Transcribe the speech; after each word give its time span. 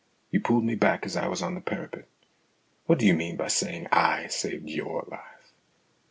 You 0.31 0.39
pulled 0.39 0.63
me 0.65 0.73
back 0.73 1.05
as 1.05 1.15
I 1.15 1.27
was 1.27 1.43
on 1.43 1.53
the 1.53 1.61
parapet. 1.61 2.07
What 2.87 2.97
do 2.97 3.05
you 3.05 3.13
mean 3.13 3.35
by 3.37 3.49
saying 3.49 3.87
/ 4.09 4.29
saved 4.29 4.67
your 4.67 5.05
life 5.07 5.53